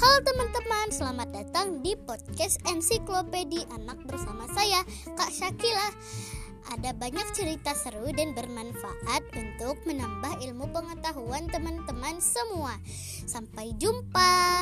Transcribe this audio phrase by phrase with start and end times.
[0.00, 4.80] Halo teman-teman, selamat datang di podcast Ensiklopedi Anak bersama saya,
[5.12, 5.92] Kak Syakila.
[6.72, 12.80] Ada banyak cerita seru dan bermanfaat untuk menambah ilmu pengetahuan teman-teman semua.
[13.28, 14.59] Sampai jumpa.